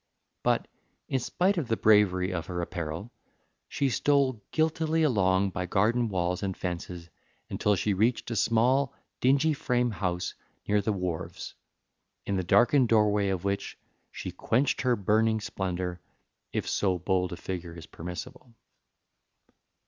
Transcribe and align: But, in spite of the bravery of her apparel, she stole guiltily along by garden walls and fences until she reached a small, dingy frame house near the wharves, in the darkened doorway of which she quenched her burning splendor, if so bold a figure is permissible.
But, 0.41 0.67
in 1.09 1.19
spite 1.19 1.59
of 1.59 1.67
the 1.67 1.77
bravery 1.77 2.31
of 2.33 2.47
her 2.47 2.59
apparel, 2.59 3.11
she 3.69 3.87
stole 3.89 4.41
guiltily 4.49 5.03
along 5.03 5.51
by 5.51 5.67
garden 5.67 6.09
walls 6.09 6.41
and 6.41 6.57
fences 6.57 7.11
until 7.51 7.75
she 7.75 7.93
reached 7.93 8.31
a 8.31 8.35
small, 8.35 8.95
dingy 9.19 9.53
frame 9.53 9.91
house 9.91 10.33
near 10.67 10.81
the 10.81 10.91
wharves, 10.91 11.53
in 12.25 12.35
the 12.35 12.43
darkened 12.43 12.89
doorway 12.89 13.29
of 13.29 13.43
which 13.43 13.77
she 14.11 14.31
quenched 14.31 14.81
her 14.81 14.95
burning 14.95 15.39
splendor, 15.39 15.99
if 16.51 16.67
so 16.67 16.97
bold 16.97 17.31
a 17.31 17.37
figure 17.37 17.77
is 17.77 17.85
permissible. 17.85 18.55